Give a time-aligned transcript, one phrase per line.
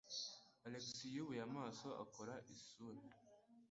[0.65, 2.99] Alex yubuye amaso akora isura.